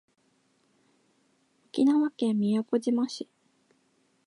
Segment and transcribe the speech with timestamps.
[1.71, 3.29] 沖縄県宮古島市